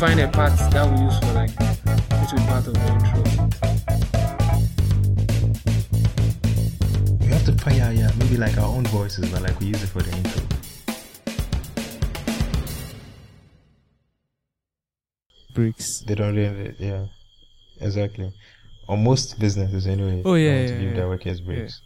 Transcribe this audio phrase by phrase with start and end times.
[0.00, 3.20] find a part that we use for like this will be part of the intro.
[7.20, 9.88] We have to fire, yeah, maybe like our own voices, but like we use it
[9.88, 10.42] for the intro.
[15.52, 16.00] Bricks.
[16.06, 17.04] They don't really, yeah,
[17.82, 18.32] exactly.
[18.88, 20.22] Or most businesses anyway.
[20.24, 20.96] Oh, yeah, want to yeah, give yeah.
[20.96, 21.82] their workers breaks.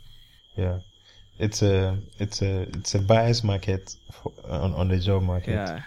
[0.54, 0.64] Yeah.
[0.64, 0.78] yeah
[1.40, 5.54] It's a it's a it's a bias market for, on on the job market.
[5.54, 5.82] Yeah.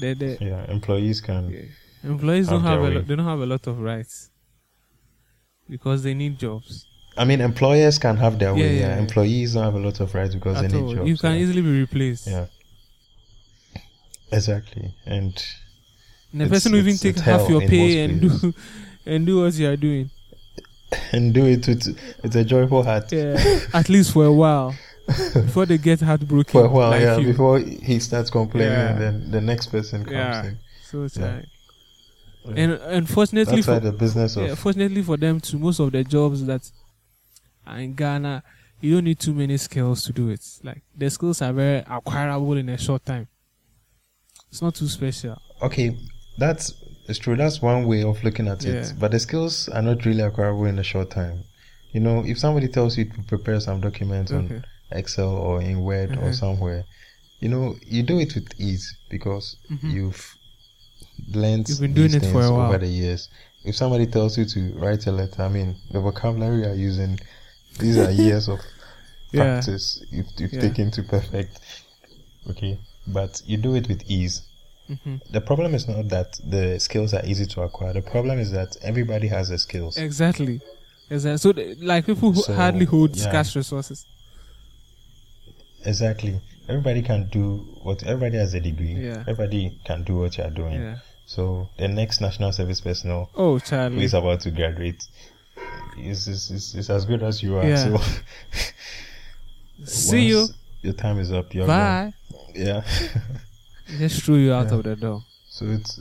[0.00, 1.50] They, they, Yeah, employees can.
[1.50, 2.10] Yeah.
[2.10, 2.94] Employees don't Have have a way.
[2.94, 4.30] lot, they don't have a lot of rights
[5.68, 6.86] because they need jobs.
[7.16, 8.60] I mean, employers can have their way.
[8.60, 8.98] Yeah, Yeah, yeah, yeah.
[8.98, 10.94] Employees don't have a lot of rights because At they need all.
[10.94, 11.08] jobs.
[11.08, 12.26] You can easily be replaced.
[12.26, 12.46] Yeah.
[14.32, 15.44] Exactly, and
[16.32, 18.54] And the person will even take half your pay and do
[19.06, 20.10] and do what you are doing.
[21.12, 23.60] and do it with with a joyful heart Yeah.
[23.74, 24.74] At least for a while.
[25.34, 26.52] Before they get heartbroken.
[26.52, 26.90] for a while.
[26.90, 27.26] like yeah, you.
[27.26, 28.88] before he starts complaining, Yeah.
[28.90, 30.44] and then the next person comes Yeah.
[30.46, 30.58] in.
[30.84, 31.36] So it's Yeah.
[31.36, 31.46] like
[32.56, 36.02] and unfortunately That's for the business of yeah, fortunately for them too, most of the
[36.04, 36.68] jobs that
[37.66, 38.42] are in Ghana,
[38.80, 40.40] you don't need too many skills to do it.
[40.62, 43.28] Like the skills are very acquirable in a short time.
[44.50, 45.40] It's not too special.
[45.62, 45.96] okay,
[46.38, 46.74] that's
[47.08, 47.36] it's true.
[47.36, 48.74] That's one way of looking at Yeah.
[48.74, 48.94] it.
[48.98, 51.44] But the skills are not really acquirable in a short time.
[51.92, 54.62] You know, if somebody tells you to prepare some documents on Okay.
[54.94, 56.34] Excel or in Word or Mhm.
[56.34, 56.84] somewhere,
[57.40, 59.90] you know, you do it with ease because Mhm.
[59.92, 60.36] you've
[61.32, 62.66] learned You've been doing it for a while.
[62.68, 63.28] over the years.
[63.64, 67.18] If somebody tells you to write a letter, I mean, the vocabulary you are using,
[67.78, 68.60] these are years of
[69.32, 69.54] Yeah.
[69.54, 70.60] practice you've, you've Yeah.
[70.60, 71.58] taken to perfect.
[72.50, 74.42] Okay, but you do it with ease.
[74.88, 77.92] hmm The problem is not that the skills are easy to acquire.
[77.92, 79.96] The problem is that everybody has the skills.
[79.96, 80.60] Exactly.
[81.08, 81.38] Exactly.
[81.38, 81.50] So,
[81.84, 83.28] like people who So, hardly hold yeah.
[83.28, 84.06] scarce resources.
[85.84, 86.40] Exactly.
[86.68, 88.02] Everybody can do what.
[88.04, 88.94] Everybody has a degree.
[88.94, 89.20] Yeah.
[89.26, 90.80] Everybody can do what you are doing.
[90.80, 90.98] Yeah.
[91.26, 94.04] So the next national service personnel Oh, who Charlie.
[94.04, 95.02] is about to graduate
[95.98, 97.66] is is, is, is as good as you are.
[97.66, 97.76] Yeah.
[97.76, 97.98] So
[99.84, 100.46] See you.
[100.82, 101.54] Your time is up.
[101.54, 102.10] You're gone.
[102.10, 102.14] Bye.
[102.54, 102.84] Yeah.
[103.98, 104.74] Just threw you out Yeah.
[104.74, 105.22] of the door.
[105.48, 105.98] so it's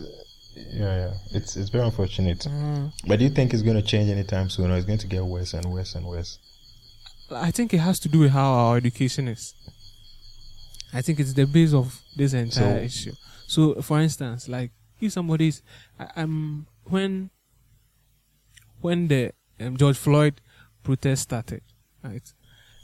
[0.55, 2.39] yeah yeah it's it's very unfortunate.
[2.39, 2.91] Mm.
[3.07, 5.23] But do you think it's going to change anytime soon, or it's going to get
[5.25, 6.37] worse and worse and worse?
[7.31, 9.53] I think it has to do with how our education is.
[10.93, 13.13] I think it's the base of this entire So- issue.
[13.47, 15.61] So, for instance, like if somebody's,
[15.99, 17.29] I, um, when
[18.81, 20.41] when the um, George Floyd
[20.83, 21.61] protest started,
[22.03, 22.33] right?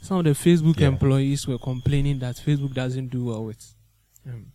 [0.02, 0.88] Some of the Facebook Yeah.
[0.88, 3.74] employees were complaining that Facebook doesn't do well with
[4.26, 4.52] um,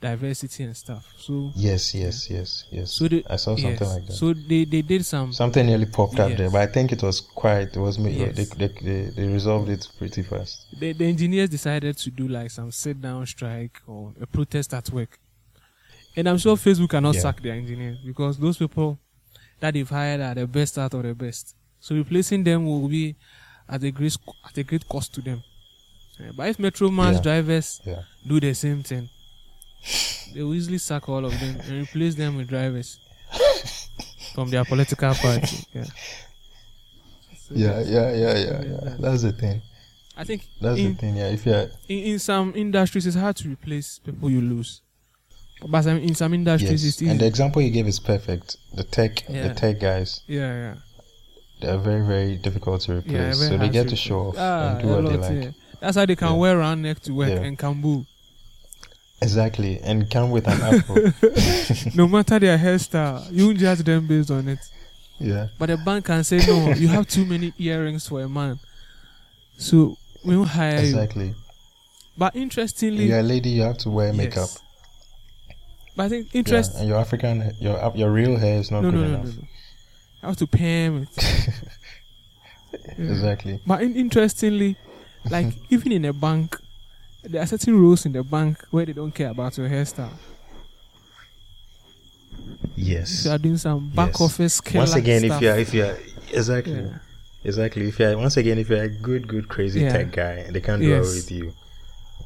[0.00, 1.06] diversity and stuff.
[1.18, 2.92] So, Yes, yes, yes, yes.
[2.92, 3.80] so they, I saw something yes.
[3.94, 4.12] like that.
[4.12, 7.20] So they, they did some something nearly popped up there, but I think it was
[7.20, 7.76] quite.
[7.76, 8.12] It was me.
[8.12, 8.34] Yes.
[8.36, 10.66] They, they, they they resolved it pretty fast.
[10.78, 14.88] the, the engineers decided to do like some sit down strike or a protest at
[14.90, 15.18] work.
[16.16, 17.20] And I'm sure Facebook cannot Yeah.
[17.20, 18.98] sack their engineers because those people
[19.60, 21.54] that they've hired are the best out of the best.
[21.78, 23.16] So replacing them will be
[23.68, 24.16] at a great
[24.46, 25.42] at a great cost to them.
[26.36, 27.20] But if Metro Mass Yeah.
[27.22, 28.02] drivers Yeah.
[28.26, 29.08] do the same thing,
[30.34, 33.00] they will easily sack all of them and replace them with drivers
[34.34, 35.56] from their political party.
[35.74, 35.84] Yeah.
[35.84, 38.96] So Yeah, yeah, yeah, yeah, Yeah.
[38.98, 39.62] That's the thing.
[40.16, 41.16] I think That's in, the thing.
[41.16, 44.82] Yeah, if you're in, in some industries it's hard to replace people you lose
[45.66, 48.56] but some, in some industries yes, it's easy and the example you gave is perfect.
[48.74, 49.48] The tech, Yeah.
[49.48, 50.74] the tech guys, yeah yeah
[51.60, 53.12] they're very, very difficult to replace.
[53.40, 55.44] yeah so they get to show off ah, and do what they like.
[55.44, 55.50] yeah.
[55.80, 58.06] that's how they can wear round neck to work and cambo
[59.22, 60.96] Exactly, and come with an apple.
[61.94, 64.58] no matter their hairstyle you won't judge them based on it
[65.18, 68.58] yeah, but the bank can say no you have too many earrings for a man
[69.58, 71.34] so we won't hire you exactly.
[72.16, 73.50] but interestingly You're a lady.
[73.50, 74.48] You have to wear makeup.
[74.48, 74.58] yes.
[75.96, 79.00] but I think Yeah, and your African, your your real hair is not no, good
[79.00, 79.24] no, no, enough.
[79.26, 79.46] no, no.
[80.22, 81.48] I have to him it.
[82.72, 83.10] Yeah.
[83.10, 83.60] Exactly.
[83.66, 84.76] But in, interestingly,
[85.28, 86.56] like even in a bank,
[87.24, 90.12] there are certain rules in the bank where they don't care about your hairstyle.
[92.76, 93.20] Yes.
[93.20, 94.20] If you are doing some back Yes.
[94.20, 95.96] office killer Once again, stuff, if you're if you're
[96.32, 96.98] exactly yeah.
[97.44, 99.92] exactly if you're once again if you're a good good crazy Yeah.
[99.92, 101.06] tech guy and they can't do Yes.
[101.06, 101.52] away with you,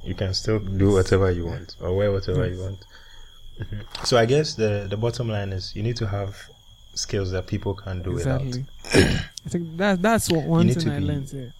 [0.04, 2.56] you can still do whatever you want or wear whatever Yes.
[2.56, 2.78] you want.
[3.60, 4.06] Mhm.
[4.06, 6.36] So I guess the the bottom line is you need to have
[6.94, 8.64] skills that people can do exactly.
[8.92, 9.20] without.
[9.46, 11.30] I think that that's what one thing I be- learned.
[11.32, 11.50] Yeah.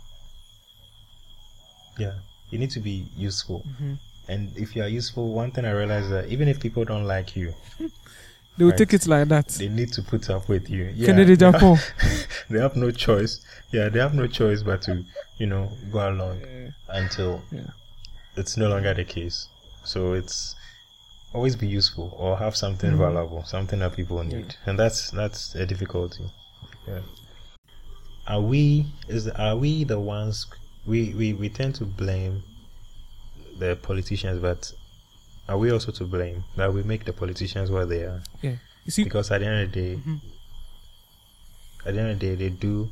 [1.97, 2.13] Yeah,
[2.55, 3.61] you need to be useful.
[3.79, 3.95] hmm
[4.29, 7.37] And if you are useful, one thing I realize that even if people don't like
[7.37, 7.53] you,
[8.56, 8.79] They will Right.
[8.79, 9.49] take it like that.
[9.49, 10.85] they need to put up with you.
[10.95, 11.77] Yeah, Kennedy Japan.
[12.51, 13.41] they have no choice.
[13.73, 15.05] Yeah, they have no choice but to,
[15.39, 16.71] you know, go along Yeah.
[17.01, 17.71] until Yeah.
[18.37, 19.49] it's no longer the case.
[19.83, 20.55] So it's
[21.35, 22.99] always be useful or have something Mhm.
[22.99, 26.25] valuable, something that people need, and that's that's a difficulty.
[26.87, 27.01] Yeah.
[28.27, 30.47] Are we is are we the ones
[30.87, 32.43] we, we we tend to blame
[33.59, 34.73] the politicians, but
[35.49, 38.23] are we also to blame that we make the politicians what they are?
[38.43, 38.57] Yeah.
[38.85, 40.21] You see, Because at the end of the day, Mhm.
[41.87, 42.89] at the end of the day, they do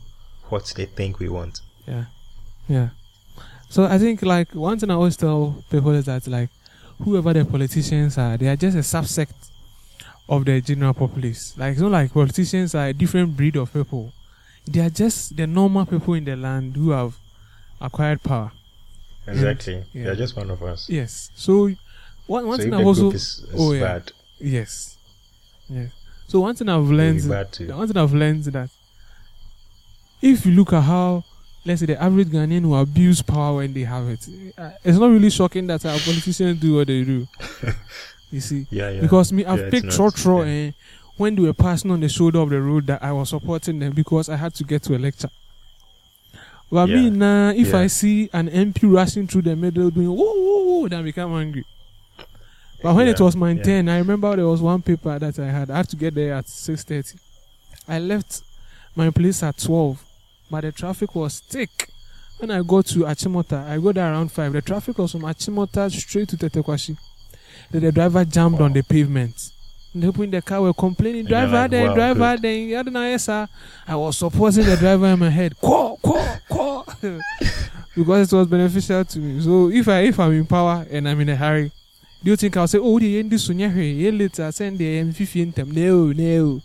[0.49, 1.61] what they think we want.
[1.87, 2.05] Yeah.
[2.69, 2.89] Yeah.
[3.69, 6.51] So I think like one thing I always tell people is that like
[6.99, 9.33] whoever the politicians are, they are just a subsect
[10.29, 11.55] of the general populace.
[11.59, 14.13] Like it's not like politicians are a different breed of people.
[14.67, 17.17] They are just the normal people in the land who have
[17.83, 18.53] acquired power.
[19.27, 19.85] Exactly.
[19.93, 20.05] yeah.
[20.05, 20.89] They're just one of us.
[20.89, 21.31] Yes.
[21.35, 21.71] So
[22.27, 23.81] one one so thing I've also is, is oh, yeah.
[23.81, 24.97] bad, yes.
[25.69, 25.91] Yes.
[26.27, 27.29] So one thing I've learned.
[27.29, 28.71] One thing I've learned is that
[30.21, 31.25] if you look at how,
[31.65, 34.27] let's say, the average Ghanaian will abuse power when they have it,
[34.57, 37.27] uh, it's not really shocking that our politicians do what they do.
[38.31, 39.01] you see, Yeah, yeah.
[39.01, 40.45] because me, I've Yeah, picked short yeah.
[40.45, 40.71] eh,
[41.17, 43.93] when they were passing on the shoulder of the road that I was supporting them
[43.93, 45.29] because I had to get to a lecture.
[46.73, 47.09] But me Yeah.
[47.11, 47.81] now, if Yeah.
[47.81, 50.17] I see an MP rushing through the middle doing whoa
[50.47, 51.67] whoa whoa, then I become angry.
[52.83, 53.63] But when it was my yeah.
[53.63, 55.71] turn, I remember there was one paper that I had.
[55.71, 57.19] I had to get there at six thirty.
[57.87, 58.43] I left
[58.97, 60.03] my place at twelve,
[60.51, 61.91] but the traffic was thick.
[62.39, 64.53] When I got to Achimota, I got there around five.
[64.55, 66.97] The traffic was from Achimota straight to Tetteh Quarshie.
[67.71, 69.51] Then the driver jammed on the pavement.
[69.95, 72.43] The people in the car were complaining, driver, like, then, wow, driver, good.
[72.43, 73.47] then, I don't know, yes, sir.
[73.87, 75.55] I was supporting the driver in my head.
[75.63, 77.69] Quaw, quaw, quaw.
[77.95, 79.41] because it was beneficial to me.
[79.43, 81.71] So if I if I'm in power and I'm in a hurry,
[82.23, 85.43] do you think I'll say, oh, the end this one yeah, later send the M50
[85.43, 85.71] in them?
[85.71, 86.63] No, no.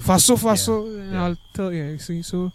[0.00, 0.86] Faso, faso.
[0.86, 1.24] and yeah.
[1.24, 1.98] I'll tell you.
[1.98, 2.50] See, so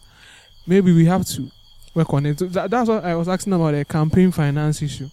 [0.66, 1.50] maybe we have to
[1.94, 2.40] work on it.
[2.40, 5.10] So that, that's what I was asking about the campaign finance issue.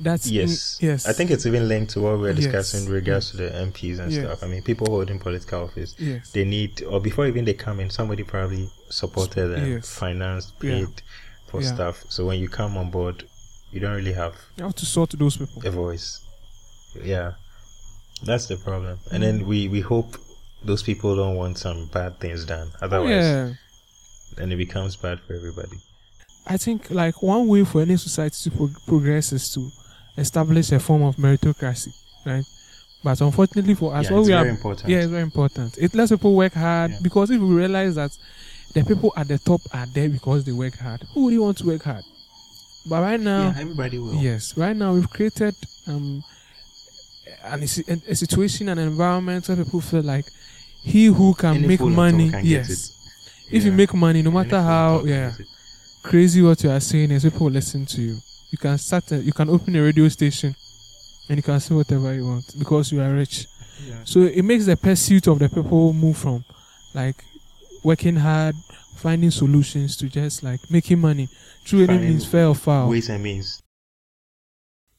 [0.00, 0.78] That's in- Yes.
[0.80, 1.06] yes.
[1.06, 2.36] I think it's even linked to what we were Yes.
[2.44, 4.24] discussing in regards to the MPs and Yes.
[4.24, 4.42] stuff.
[4.42, 6.30] I mean, people holding political office, yes.
[6.32, 9.88] they need, or before even they come in, somebody probably supported them, Yes.
[9.88, 10.70] financed, Yeah.
[10.70, 11.02] paid
[11.50, 11.74] for Yeah.
[11.74, 12.04] stuff.
[12.08, 13.24] So when you come on board,
[13.72, 15.62] you don't really have You have to sort those people.
[15.66, 16.20] a voice.
[17.04, 17.32] Yeah,
[18.24, 18.98] that's the problem.
[19.12, 20.16] And then we we hope
[20.64, 22.68] those people don't want some bad things done.
[22.80, 23.52] Oh, Otherwise, yeah.
[24.36, 25.78] then it becomes bad for everybody.
[26.46, 29.70] I think like one way for any society to pro- progress is to
[30.18, 31.94] establish a form of meritocracy,
[32.26, 32.44] right?
[33.04, 34.88] But unfortunately for us, yeah, what it's we very are, important.
[34.88, 35.78] yeah, it's very important.
[35.78, 36.98] It lets people work hard Yeah.
[37.02, 38.10] because if we realize that
[38.74, 41.66] the people at the top are there because they work hard, who really want to
[41.66, 42.04] work hard?
[42.88, 44.14] But right now, yeah, everybody will.
[44.14, 45.54] Yes, right now we've created
[45.86, 46.24] um,
[47.44, 50.24] an, a, a situation, an environment where people feel like
[50.82, 52.94] he who can Any make money, can yes,
[53.50, 55.32] if you make money, no matter on how yeah
[56.02, 58.16] crazy what you are saying is, people will listen to you.
[58.50, 60.54] You can start, a, you can open a radio station,
[61.28, 63.46] and you can say whatever you want because you are rich.
[63.86, 64.00] Yeah.
[64.04, 66.44] So it makes the pursuit of the people move from
[66.94, 67.16] like
[67.84, 68.54] working hard,
[68.96, 71.28] finding solutions to just like making money
[71.64, 72.88] through any means, fair or foul.
[72.88, 73.62] Ways and means.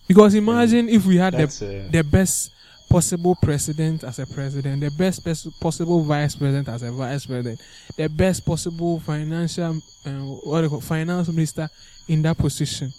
[0.07, 2.51] Because imagine if we had the uh, the best
[2.90, 7.62] possible president as a president, the best pers- possible vice president as a vice president,
[7.96, 10.10] the best possible financial uh,
[10.44, 11.70] what do you call finance minister
[12.08, 12.91] in that position.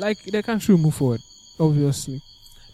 [0.00, 1.20] Like the country will move forward,
[1.58, 2.22] obviously.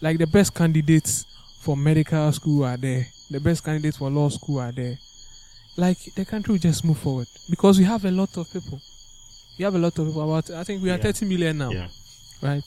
[0.01, 1.25] Like the best candidates
[1.59, 4.97] for medical school are there, the best candidates for law school are there.
[5.75, 8.79] Like the country will just move forward because we have a lot of people.
[9.59, 10.21] We have a lot of people.
[10.21, 11.11] About I think we are Yeah.
[11.11, 11.87] 30 million now, yeah,
[12.41, 12.63] right?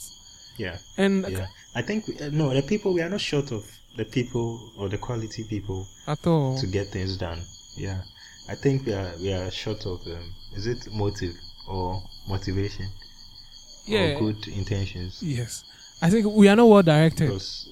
[0.59, 1.47] yeah, And yeah.
[1.75, 3.65] I think we, uh, no, the people we are not short of
[3.97, 7.41] the people or the quality people at all, to get things done.
[7.77, 8.03] Yeah,
[8.49, 11.35] I think we are we are short of um, is it motive
[11.69, 12.87] or motivation
[13.91, 15.65] yeah, or good intentions Yes.
[16.03, 17.27] I think we are not well directed.
[17.29, 17.69] because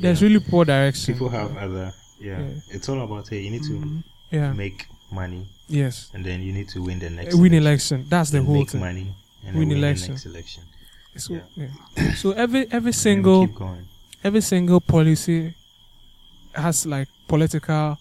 [0.00, 1.14] There's yeah, really poor direction.
[1.14, 2.38] people have other yeah.
[2.40, 2.60] Yeah.
[2.70, 4.02] It's all about hey, you need to Mhm.
[4.30, 4.52] Yeah.
[4.52, 6.10] make money Yes.
[6.14, 7.96] and then you need to win the next Uh, Win election.
[8.00, 8.06] election.
[8.08, 8.80] That's the whole make thing.
[8.80, 9.14] money
[9.46, 10.06] and Win then win election.
[10.06, 10.62] the next election.
[11.16, 11.40] So, Yeah.
[11.96, 12.14] yeah.
[12.14, 13.86] so every every single keep going.
[14.24, 15.54] every single policy
[16.54, 17.98] has like political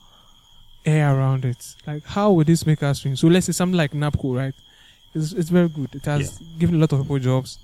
[0.86, 1.76] air around it.
[1.86, 3.16] Like how would this make us win?
[3.16, 4.56] So let's say something like NABCO, right?
[5.18, 5.90] It's it's very good.
[5.96, 7.60] It has given a lot of people jobs.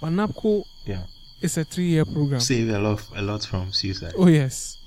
[0.00, 1.02] But NABCO Yeah.
[1.40, 2.40] it's a three year program.
[2.40, 4.12] Save a lot a lot from suicide.
[4.16, 4.78] Oh yes,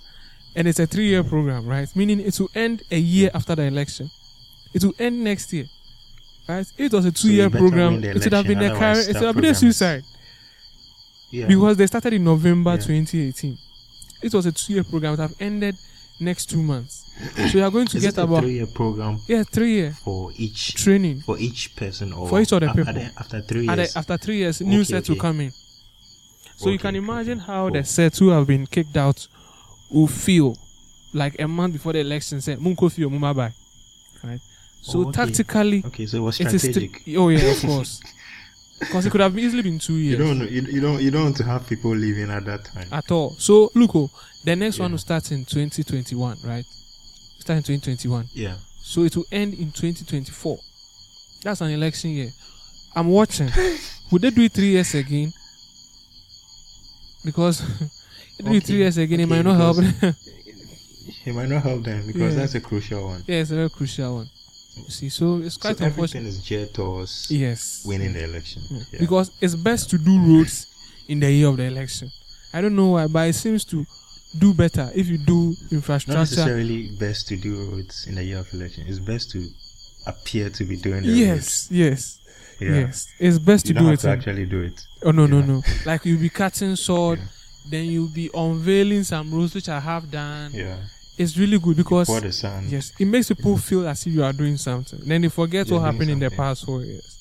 [0.55, 1.87] and it's a three-year program, right?
[1.95, 4.09] Meaning it will end a year after the election.
[4.73, 5.65] It will end next year,
[6.47, 6.65] right?
[6.77, 8.97] If it was a two-year program, it would have been a car.
[8.99, 10.03] It would have been a suicide
[11.31, 11.47] Yeah.
[11.47, 12.77] because they started in November Yeah.
[12.85, 13.57] 2018.
[14.21, 15.13] It was a two-year program.
[15.13, 15.75] It would have ended
[16.19, 16.96] next two months.
[17.50, 21.21] So you are going to Is get about three-year program yeah three-year for each training.
[21.21, 23.01] for each person or For each other after, people.
[23.17, 23.95] after three years?
[23.95, 25.51] after three years, new Okay, sets will come in.
[26.57, 27.47] So you can imagine okay.
[27.47, 29.27] how the sets who have been kicked out
[29.89, 30.57] will feel
[31.13, 33.51] like a month before the election said Munko feel Mumabai.
[34.24, 34.41] Right?
[34.81, 35.12] So Oh, okay.
[35.25, 37.01] tactically Okay, so it was it is strategic.
[37.17, 38.00] oh yeah, of course.
[38.79, 40.19] Because it could have easily been two years.
[40.19, 42.63] you don't know, you, you don't you don't want to have people leaving at that
[42.65, 42.88] time.
[42.91, 43.31] at all.
[43.39, 44.12] So look, oh,
[44.43, 44.93] the next one Yeah.
[44.93, 46.63] will start in 2021, right?
[47.47, 48.25] Start in 2021.
[48.33, 48.55] yeah.
[48.81, 50.59] So it will end in 2024.
[51.43, 52.29] That's an election year.
[52.93, 53.49] I'm watching.
[54.11, 55.31] Would they do it three years again?
[57.23, 57.59] Because
[58.37, 59.77] they do it three years again, it okay, might not help.
[61.25, 62.39] It might not help them because Yeah.
[62.41, 63.23] that's a crucial one.
[63.27, 64.29] yeah, it's a very crucial one.
[64.83, 66.19] You see, so it's So quite unfortunate.
[66.19, 67.83] everything is geared towards Yes.
[67.85, 68.61] winning the election.
[68.69, 68.79] Yeah.
[68.91, 68.99] Yeah.
[68.99, 70.67] Because it's best to do roads
[71.07, 72.11] in the year of the election.
[72.53, 73.85] I don't know why, but it seems to
[74.39, 76.13] do better if you do infrastructure.
[76.17, 78.86] not necessarily best to do roads in the year of election.
[78.88, 79.46] It's best to
[80.06, 82.20] appear to be doing the Yes, yes.
[82.60, 82.70] Yeah.
[82.79, 83.08] yes.
[83.20, 84.00] It's best You to do it.
[84.00, 84.82] to actually do it.
[85.03, 85.46] Oh no no Yeah.
[85.46, 85.62] no!
[85.86, 87.25] Like you'll be cutting sword, Yeah.
[87.72, 90.51] then you'll be unveiling some roads which I have done.
[90.53, 90.77] Yeah.
[91.20, 92.67] It's really good because For the sun.
[92.70, 95.00] yes, it makes people feel as if you are doing something.
[95.03, 97.13] Then they forget You're what happened in the past four years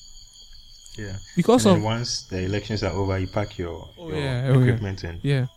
[0.97, 1.17] Yeah.
[1.35, 5.03] because and of once the elections are over, you pack your, Oh, your oh, equipment
[5.03, 5.47] and yeah,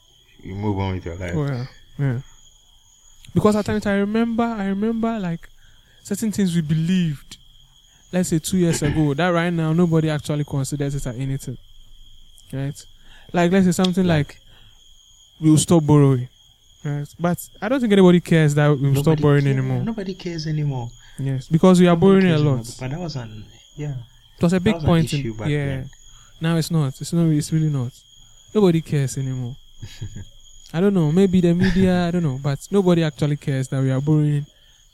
[0.44, 1.34] you move on with your life.
[1.34, 1.66] yeah,
[1.98, 2.20] yeah.
[3.34, 5.48] Because at times I remember, I remember like
[6.02, 7.36] certain things we believed.
[8.12, 11.56] Let's say two years ago, that right now nobody actually considers it as anything,
[12.52, 12.84] right?
[13.32, 14.36] Like let's say something like,
[15.40, 16.28] we'll stop borrowing,
[16.84, 17.06] right?
[17.20, 19.84] But I don't think anybody cares that we'll stop borrowing care- anymore.
[19.84, 20.88] Nobody cares anymore.
[21.20, 22.58] Yes, because we are Nobody borrowing a lot.
[22.58, 22.74] anymore.
[22.80, 23.44] But that was an
[23.76, 23.94] yeah.
[24.36, 25.12] It was a big was point.
[25.12, 25.66] In, yeah.
[25.66, 25.90] then.
[26.40, 27.00] Now it's not.
[27.00, 27.26] It's not.
[27.28, 27.92] It's really not.
[28.52, 29.54] Nobody cares anymore.
[30.72, 31.10] I don't know.
[31.10, 32.06] Maybe the media.
[32.06, 32.38] I don't know.
[32.42, 34.46] But nobody actually cares that we are borrowing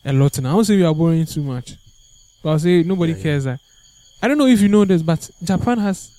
[0.04, 0.52] a lot now.
[0.52, 1.75] I won't say we are borrowing too much.
[2.42, 3.23] But I'll say nobody Yeah, yeah.
[3.23, 3.61] cares that.
[4.23, 6.11] I don't know if you know this, but Japan has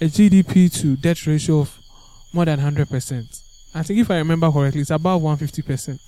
[0.00, 1.78] a GDP to debt ratio of
[2.32, 3.26] more than hundred percent.
[3.74, 6.00] I think if I remember correctly, it's about one fifty percent.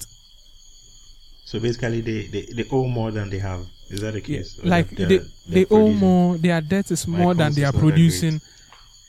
[1.44, 3.64] So basically, they, they, they owe more than they have.
[3.88, 4.58] Is that the case?
[4.62, 6.36] Or Like they, they they're owe more.
[6.36, 7.80] Their debt is more than they are accounts is not that great.
[7.80, 8.40] producing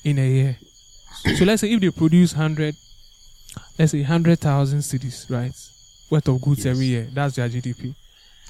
[0.03, 0.57] in a year.
[1.35, 2.75] So let's say if they produce hundred,
[3.77, 5.53] let's say hundred thousand cedis, right,
[6.09, 6.67] worth of goods Yes.
[6.75, 7.07] every year.
[7.13, 7.95] That's their GDP.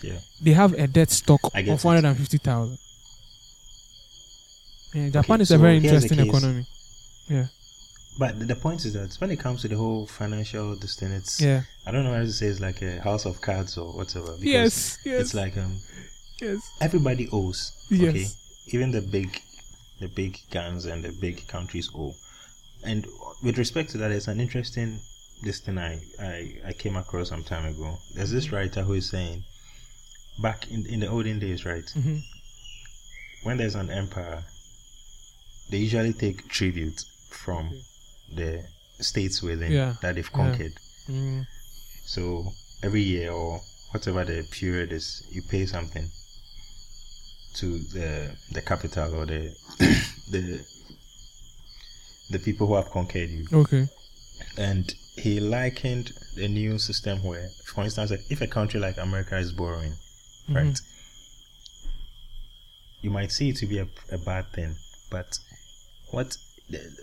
[0.01, 0.19] Yeah.
[0.41, 1.67] They have a debt stock of it.
[1.84, 2.77] one hundred and fifty thousand.
[4.93, 6.65] Yeah, Japan Okay, is a very interesting economy.
[7.27, 7.48] Yeah,
[8.17, 11.63] But the- point is that when it comes to the whole financial it's yeah.
[11.86, 14.31] I don't know how to say it's like a house of cards or whatever.
[14.39, 15.77] Because Yes, yes, It's like um
[16.41, 17.74] yes, everybody owes.
[17.89, 18.10] Yes.
[18.10, 18.27] Okay.
[18.77, 19.41] Even the big
[20.00, 22.15] the big guns and the big countries owe.
[22.84, 23.05] And
[23.43, 25.00] with respect to that, it's an interesting
[25.44, 27.98] this thing I, I, I came across some time ago.
[28.15, 29.44] There's this writer who is saying
[30.41, 31.89] back in in the olden days, right?
[31.91, 32.17] hmm
[33.44, 34.44] when there's an empire,
[35.70, 37.72] they usually take tribute from
[38.34, 38.63] the
[39.00, 39.94] states within Yeah.
[40.01, 40.38] that they've Yeah.
[40.44, 40.74] conquered.
[41.08, 41.46] mm
[42.06, 42.51] So
[42.84, 46.10] every year or whatever the period is, you pay something
[47.56, 49.53] to the the capital or the
[50.32, 50.65] the
[52.32, 53.46] the people who have conquered you.
[53.53, 53.88] Okay.
[54.58, 59.51] And he likened the new system where, for instance, if a country like America is
[59.51, 59.93] borrowing,
[60.50, 60.55] Mhm.
[60.55, 60.79] right?
[63.01, 64.75] You might see it to be a, a bad thing,
[65.09, 65.38] but
[66.12, 66.38] what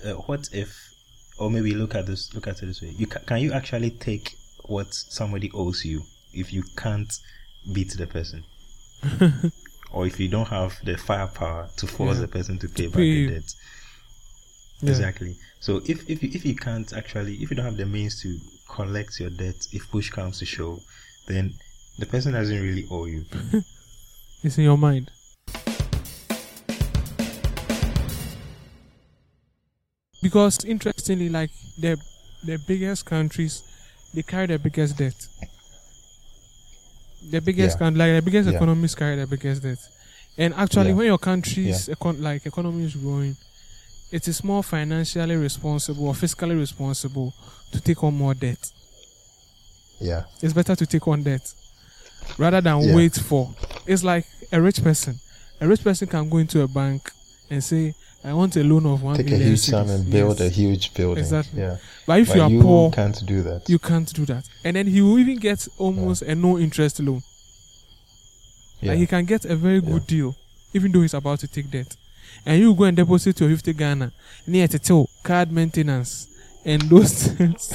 [0.05, 0.95] uh, what if,
[1.39, 3.91] or maybe look at this look at it this way: you ca- can you actually
[3.91, 6.03] take what somebody owes you
[6.33, 7.13] if you can't
[7.73, 8.45] beat the person,
[9.93, 12.23] or if you don't have the firepower to force Yeah.
[12.23, 13.55] the person to pay back the debt?
[14.85, 14.91] Yeah.
[14.91, 15.37] Exactly.
[15.61, 18.39] So if if you, if you can't actually if you don't have the means to
[18.69, 20.81] collect your debt, if push comes to shove,
[21.27, 21.53] then
[21.99, 23.25] the person doesn't really owe you.
[24.45, 25.11] It's in your mind.
[30.23, 31.99] Because interestingly, like the
[32.45, 33.63] the biggest countries,
[34.15, 35.15] they carry the biggest debt.
[37.31, 37.79] The biggest Yeah.
[37.79, 38.57] country, like the biggest Yeah.
[38.57, 39.79] economies carry the biggest debt.
[40.37, 40.95] And actually, Yeah.
[40.97, 43.37] when your country's econ- like economy is growing,
[44.15, 47.35] it is more financially responsible or fiscally responsible
[47.73, 48.71] to take on more debt.
[50.01, 50.23] Yeah.
[50.43, 51.53] It's better to take on debt
[52.39, 52.95] rather than Yeah.
[52.95, 53.53] wait for.
[53.87, 55.19] It's like a rich person.
[55.61, 57.11] A rich person can go into a bank
[57.51, 60.39] and say, "I want a loan of one Take a million huge sum and build
[60.41, 60.49] Yes.
[60.49, 61.25] a huge building.
[61.25, 61.61] Exactly.
[61.61, 61.77] Yeah.
[62.07, 63.69] But if but you are poor, you poor, can't do that.
[63.69, 64.45] you can't do that.
[64.65, 67.23] And then he will even get almost a no interest loan.
[68.81, 68.91] yeah.
[68.91, 70.37] Like he can get a very good deal,
[70.73, 71.97] even though he's about to take debt.
[72.47, 74.13] And you go and deposit your 50 Ghana
[74.47, 76.29] near to card maintenance
[76.65, 77.73] and those things.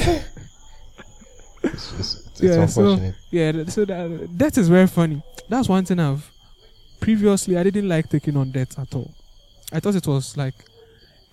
[1.63, 5.21] it's, it's, it's Yeah, so- Yeah, so that that is very funny.
[5.49, 6.29] That's one thing I've
[6.99, 9.11] previously I didn't like taking on debt at all.
[9.71, 10.55] I thought it was like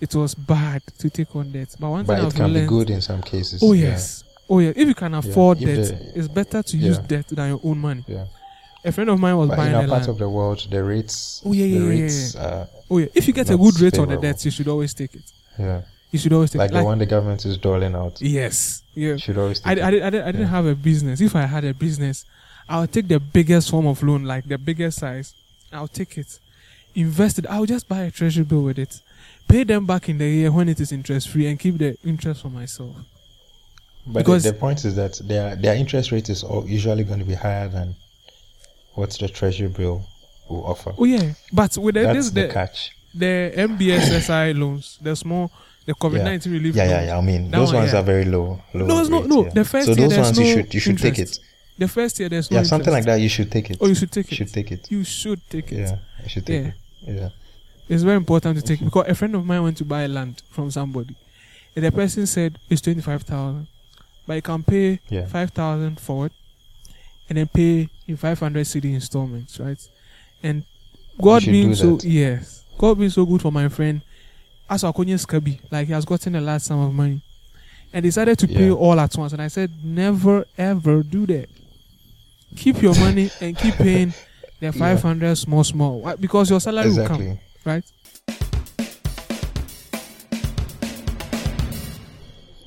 [0.00, 1.74] it was bad to take on debt.
[1.78, 3.62] But one But thing it I've can learned, be good in some cases.
[3.62, 3.88] oh yeah.
[3.90, 7.26] yes, oh yeah, if you can afford If debt, the- it's better to use debt
[7.28, 8.04] than your own money.
[8.06, 8.26] Yeah.
[8.86, 10.08] A friend of mine was But buying in a our part land.
[10.10, 12.40] of the world, the rates, Oh, yeah, yeah, the yeah, yeah, rates, yeah.
[12.40, 14.22] uh, oh yeah, if you get a good rate on the favorable.
[14.22, 15.24] debts, you should always take it.
[15.58, 15.80] yeah,
[16.12, 16.74] You should always take like it.
[16.74, 18.20] the one the government is doling out.
[18.22, 19.12] yes, yeah.
[19.12, 20.46] You should always I, take I, I, I didn't Yeah.
[20.46, 21.20] have a business.
[21.20, 22.24] If I had a business,
[22.68, 25.34] I would take the biggest form of loan, like the biggest size.
[25.72, 26.38] I'll take it,
[26.94, 27.46] invest it.
[27.50, 29.00] I'll just buy a treasury bill with it,
[29.48, 32.42] pay them back in the year when it is interest free, and keep the interest
[32.42, 32.94] for myself.
[34.06, 37.24] But because- the, the point is that their their interest rate is usually going to
[37.24, 37.96] be higher than
[38.96, 40.04] what the treasury bill
[40.48, 40.92] will offer.
[40.98, 42.90] Oh yeah, but with the, That's this the the catch.
[43.14, 45.50] the NBSSI loans, the small,
[45.86, 46.74] the COVID nineteen relief.
[46.74, 47.18] Yeah, yeah, yeah.
[47.18, 48.00] I mean, those one, ones yeah.
[48.00, 48.60] are very low.
[48.74, 49.50] low No, it's not- no, yeah.
[49.50, 51.38] the first so year those there's ones you should you should take it.
[51.78, 53.16] The first year there's no Yeah, something like that.
[53.20, 53.78] You should take it.
[53.80, 54.38] Oh, you should take You it.
[54.38, 54.90] should take it.
[54.90, 55.78] You should take it.
[55.78, 56.72] Yeah, you should take Yeah.
[57.12, 57.16] it.
[57.20, 57.28] Yeah.
[57.88, 60.70] It's very important to take because a friend of mine went to buy land from
[60.70, 61.14] somebody.
[61.76, 63.66] And the person said it's twenty five thousand.
[64.26, 65.26] But you can pay Yeah.
[65.26, 66.32] five thousand forward
[67.28, 69.78] and then pay in five hundred cedi installments, right?
[70.42, 70.64] And
[71.20, 72.64] God being so yes.
[72.78, 74.02] God being so good for my friend
[74.68, 77.20] as Akonya Skabi, like he has gotten a large sum of money.
[77.92, 79.32] And decided to pay all at once.
[79.32, 81.48] And I said, Never ever do that.
[82.56, 84.12] Keep your money and keep paying
[84.60, 86.14] the five hundred small small.
[86.16, 87.84] Because your salary will come, right?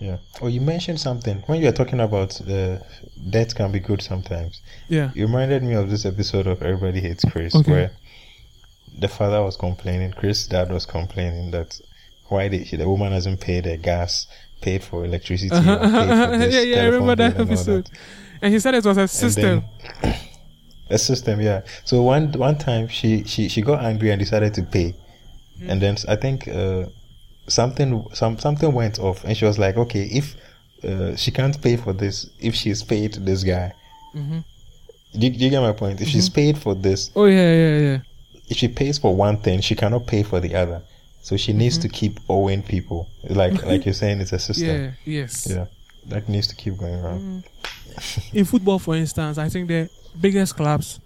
[0.10, 0.18] Yeah.
[0.42, 2.82] Oh, you mentioned something when you were talking about the
[3.36, 4.62] debt can be good sometimes.
[4.88, 5.12] Yeah.
[5.16, 7.72] You reminded me of this episode of Everybody Hates Chris, Okay.
[7.72, 7.92] where
[9.04, 11.80] the father was complaining, Chris' dad was complaining that
[12.30, 14.28] why the, the woman hasn't paid her gas,
[14.62, 17.50] paid for electricity, Uh-huh, paid for uh-huh, this yeah, yeah, I remember that bill and
[17.50, 17.90] all episode.
[18.42, 19.64] And he said it was a system.
[20.02, 20.16] then-
[20.90, 21.62] a system, yeah.
[21.86, 24.90] So one one time she she she got angry and decided to pay,
[25.60, 25.70] Hmm.
[25.72, 26.86] and then I think uh,
[27.50, 30.36] something some something went off, and she was like, okay, if
[30.84, 33.74] uh, she can't pay for this, if she's paid this guy,
[34.14, 34.40] hmm
[35.14, 36.00] do, you- do you get my point?
[36.02, 36.36] If she's Mm-hmm.
[36.36, 38.00] paid for this, Oh yeah, yeah, yeah.
[38.48, 40.82] if she pays for one thing, she cannot pay for the other.
[41.22, 43.10] So she needs to keep owing people.
[43.28, 44.68] Like like you're saying, it's a system.
[44.82, 45.48] Yeah, yes.
[45.50, 45.66] Yeah,
[46.08, 47.22] that needs to keep going around.
[47.22, 47.44] Mm.
[48.34, 49.90] In football, for instance, I think the
[50.22, 51.00] biggest clubs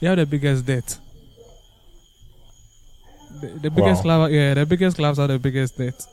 [0.00, 0.98] they have the biggest debt.
[3.40, 4.26] The, the biggest Wow.
[4.26, 6.06] yeah, the biggest clubs are the biggest debt.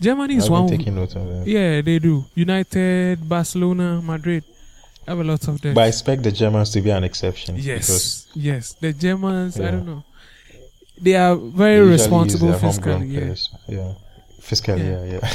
[0.00, 0.68] Germany is one.
[0.68, 1.46] taking note of that.
[1.46, 2.24] yeah, they do.
[2.34, 4.44] United, Barcelona, Madrid
[5.06, 5.74] have a lot of debt.
[5.74, 7.56] But I expect the Germans to be an exception.
[7.56, 8.72] Because yes, yes.
[8.74, 10.04] The Germans, I don't know.
[11.00, 13.12] They are they very use responsible fiscally.
[13.12, 13.20] Yeah.
[13.20, 13.48] players.
[13.68, 13.92] Yeah.
[14.40, 15.04] Fiscally, Yeah.
[15.04, 15.32] yeah, yeah.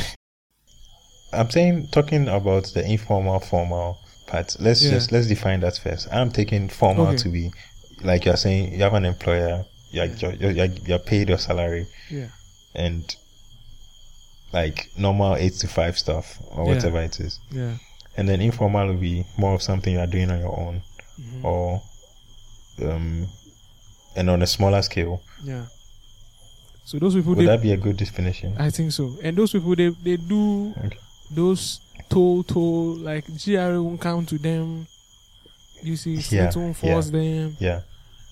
[1.33, 4.55] I'm saying talking about the informal, formal part.
[4.59, 4.91] Let's Yeah.
[4.91, 6.07] just let's define that first.
[6.11, 7.17] I'm taking formal Okay.
[7.17, 7.51] to be
[8.03, 12.27] like you're saying you have an employer, you're, you're, you're, you're paid your salary, Yeah.
[12.75, 13.15] and
[14.53, 16.73] like normal eight to five stuff or Yeah.
[16.75, 17.39] whatever it is.
[17.51, 17.77] Yeah.
[18.15, 20.81] And then informal will be more of something you are doing on your own
[21.19, 21.43] Mhm.
[21.43, 21.81] or
[22.81, 23.27] um
[24.15, 25.21] and on a smaller scale.
[25.43, 25.65] Yeah.
[26.85, 28.55] So those people, Would they, that be a good definition?
[28.57, 29.17] I think so.
[29.21, 30.97] And those people, they they do Okay.
[31.31, 34.87] those toll toll like GRA won't count to them.
[35.83, 37.57] You see, Yeah, won't force them.
[37.59, 37.81] Yeah.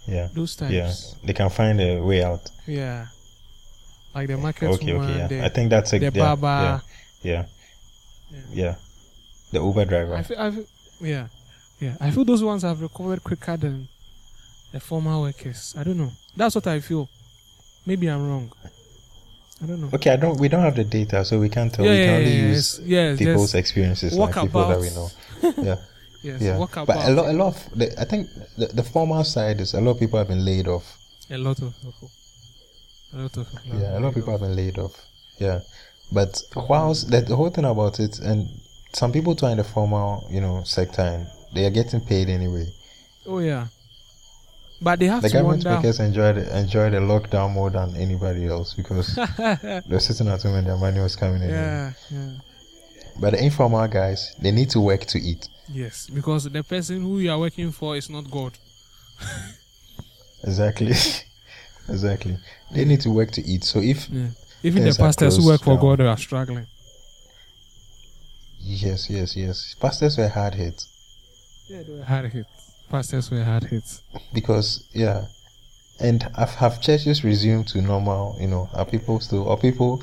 [0.07, 0.29] Yeah.
[0.33, 0.93] Those Yeah.
[1.23, 2.49] They can find a way out.
[2.67, 3.07] Yeah.
[4.13, 5.27] Like the market Okay, woman, okay, yeah.
[5.27, 6.81] the, I think that's a the yeah, barber.
[7.21, 7.45] Yeah,
[8.31, 8.75] yeah, Yeah.
[9.51, 10.15] The Uber driver.
[10.15, 10.65] I feel, I feel,
[11.01, 11.27] yeah,
[11.79, 11.97] yeah.
[11.99, 13.89] I feel those ones have recovered quicker than
[14.71, 15.75] the former workers.
[15.77, 16.11] I don't know.
[16.35, 17.09] That's what I feel.
[17.85, 18.51] Maybe I'm wrong.
[19.61, 19.89] I don't know.
[19.93, 20.39] Okay, I don't.
[20.39, 21.85] We don't have the data, so we can't tell.
[21.85, 24.79] yeah, we can yeah, only yeah, use yes, yes, people's just experiences, like people that
[24.79, 25.09] we know.
[25.63, 25.75] Yeah,
[26.25, 26.57] Yes, yeah.
[26.57, 27.47] walk But a lot, a lot.
[27.55, 30.43] Of the, I think the, the formal side is a lot of people have been
[30.43, 30.97] laid off.
[31.29, 32.09] A lot of people.
[33.13, 33.79] A lot of people.
[33.79, 34.95] Yeah, a lot of people have been laid off.
[35.39, 35.59] Yeah,
[36.11, 38.47] but whilst the, the whole thing about it, and
[38.93, 42.29] some people too are in the formal, you know, sector, and they are getting paid
[42.29, 42.65] anyway.
[43.27, 43.67] Oh yeah.
[44.81, 45.77] But they have The to government wonder.
[45.77, 49.15] workers enjoy the, enjoy the lockdown more than anybody else because
[49.87, 51.49] they're sitting at home and their money was coming in.
[51.49, 52.29] yeah, yeah.
[53.19, 55.47] But the informal guys, they need to work to eat.
[55.69, 58.53] Yes, because the person who you are working for is not God.
[60.43, 60.87] Exactly.
[61.89, 62.37] exactly.
[62.73, 63.63] They need to work to eat.
[63.63, 64.27] So if Yeah.
[64.63, 65.81] Even the are pastors who work for down.
[65.81, 66.67] God are struggling.
[68.59, 70.83] yes, yes, yes, pastors were hard hit
[71.67, 72.45] Yeah, they were hard hit.
[72.89, 73.83] Pastors were hard hit.
[74.33, 75.25] because yeah,
[75.99, 78.37] and have have churches resumed to normal?
[78.39, 80.01] You know, are people still or people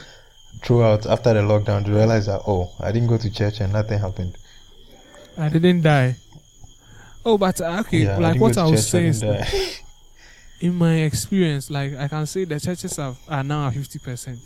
[0.62, 3.98] throughout after the lockdown to realize that oh, I didn't go to church and nothing
[3.98, 4.36] happened.
[5.36, 6.16] I didn't die.
[7.24, 9.46] Oh, but uh, okay, Yeah, like didn't what I was saying, die.
[10.60, 14.40] in my experience, like I can say the churches have, are now fifty percent.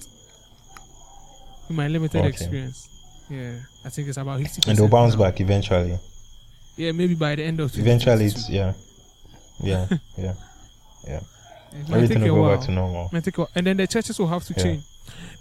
[1.69, 2.29] in my limited Okay.
[2.29, 2.89] experience.
[3.29, 4.69] Yeah, I think it's about fifty percent.
[4.69, 5.99] And they'll bounce back eventually.
[6.77, 8.75] Yeah, maybe by the end of Eventually, it's yeah,
[9.61, 10.35] yeah, yeah.
[11.73, 12.57] It might Everything take a will go while.
[12.57, 13.11] back to normal.
[13.13, 13.51] Might take a while.
[13.55, 14.63] And then the churches will have to Yeah.
[14.63, 14.83] change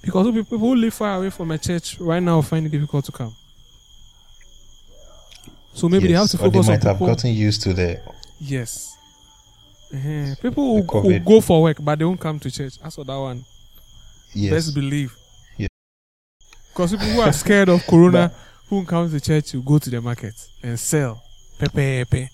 [0.02, 3.12] because people who live far away from a church right now find it difficult to
[3.12, 3.34] come.
[5.74, 7.08] So maybe they have Yes, to or they focus on might have people.
[7.08, 8.00] gotten used to the
[8.40, 8.92] Yes.
[9.94, 10.36] Uh-huh.
[10.42, 11.26] People The will COVID.
[11.26, 12.80] go for work, but they won't come to church.
[12.82, 13.44] That's what that one.
[14.34, 14.52] yes.
[14.52, 15.14] Best believe.
[15.58, 15.68] Yeah.
[16.74, 18.32] Because people who are scared of corona,
[18.70, 21.22] who won't come to church, will go to the market and sell.
[21.60, 22.30] Pepe, pepe.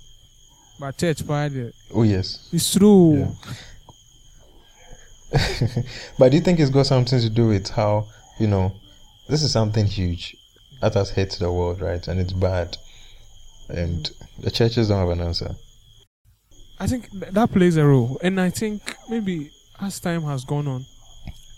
[0.79, 1.51] But church, part
[1.93, 2.49] Oh yes.
[2.51, 3.17] it's true.
[3.19, 3.53] Yeah.
[6.19, 8.05] but do you think it's got something to do with how
[8.39, 8.73] you know
[9.29, 10.35] this is something huge
[10.81, 12.05] that has hit the world, right?
[12.07, 12.77] And it's bad,
[13.69, 15.55] and the churches don't have an answer.
[16.79, 20.85] I think that plays a role, and I think maybe as time has gone on,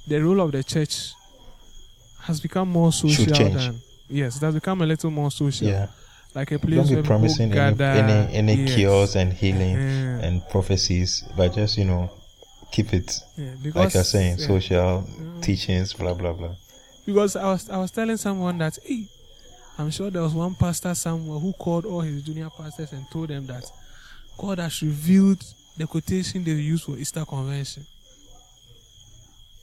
[0.08, 1.14] the role of the church
[2.22, 5.88] has become more social than yes, it has become a little more social, Yeah.
[6.36, 8.76] like a place Don't where be promising any gather, any, any yes.
[8.76, 12.12] cures and healing Yeah, and prophecies, but just you know
[12.74, 14.48] keep it yeah, because, like you're saying yeah.
[14.48, 15.42] social Mm.
[15.44, 16.56] teachings, blah blah blah.
[17.06, 19.06] Because I was I was telling someone that hey,
[19.78, 23.30] I'm sure there was one pastor somewhere who called all his junior pastors and told
[23.30, 23.64] them that
[24.38, 25.44] God has revealed
[25.78, 27.86] the quotation they used for Easter convention.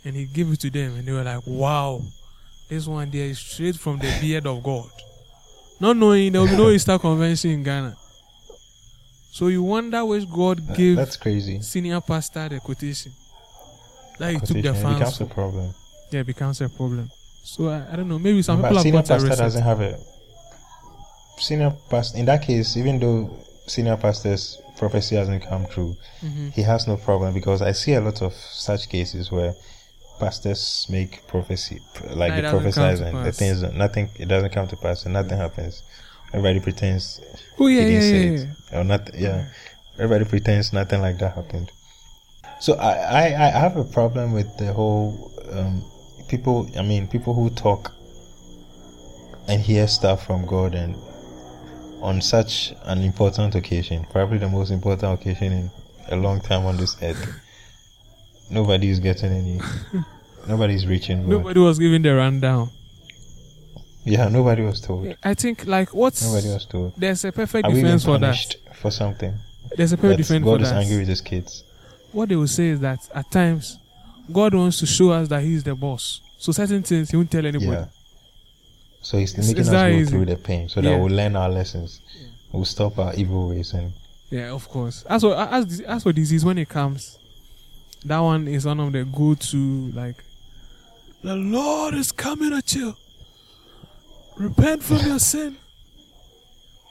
[0.05, 2.03] And he gave it to them and they were like, Wow,
[2.69, 4.91] this one there is straight from the beard of God.
[5.81, 7.97] Not knowing there will be no Easter convention in Ghana.
[9.33, 11.61] So you wonder which God gave That's crazy.
[11.63, 13.13] senior pastor the quotation.
[14.19, 15.75] That he took Quotation, the it fans becomes for a problem.
[16.11, 17.11] yeah, it becomes a problem.
[17.43, 18.19] So I, I don't know.
[18.19, 19.99] Maybe some but people have senior got a pastor doesn't have a
[21.39, 22.19] senior pastor.
[22.19, 23.31] In that case, even though
[23.67, 26.53] senior pastor's prophecy hasn't come true, Mhm.
[26.53, 29.55] he has no problem because I see a lot of such cases where
[30.19, 34.69] pastors make prophecy like Nah, they it prophesize and the things nothing it doesn't come
[34.69, 35.83] to pass and nothing happens.
[36.33, 37.21] Everybody pretends
[37.61, 38.79] Oh yeah, he yeah, didn't yeah, say yeah.
[38.79, 39.15] it or not.
[39.15, 39.49] Yeah,
[39.99, 41.71] everybody pretends nothing like that happened.
[42.61, 45.85] So I I, I have a problem with the whole um,
[46.29, 46.71] people.
[46.79, 47.93] I mean, people who talk
[49.47, 50.97] and hear stuff from God and
[52.01, 55.71] on such an important occasion, probably the most important occasion in
[56.09, 57.41] a long time on this earth.
[58.49, 59.61] Nobody is getting any.
[60.49, 61.23] nobody's reaching.
[61.23, 61.31] God.
[61.31, 62.71] Nobody was giving the rundown.
[64.05, 65.15] Yeah, nobody was told.
[65.23, 66.95] I think like what's Nobody was told.
[66.97, 68.55] there's a perfect Are we defense for that.
[68.75, 69.35] for something?
[69.77, 70.73] There's a perfect defense God for that.
[70.73, 71.65] God is angry with his kids.
[72.13, 73.79] What they will say is that at times
[74.33, 76.21] God wants to show us that He's the boss.
[76.39, 77.67] So certain things He won't tell anybody.
[77.67, 77.87] Yeah.
[79.03, 80.11] So he's It's- making it's us go easy.
[80.11, 80.91] through the pain so Yeah.
[80.91, 82.01] that we'll learn our lessons.
[82.53, 83.93] We'll stop our evil ways and
[84.31, 85.05] Yeah, of course.
[85.09, 87.19] As for as as for disease when it comes,
[88.05, 90.17] that one is one of the go-to like.
[91.23, 92.95] The Lord is coming at you.
[94.41, 95.57] Repent from your sin.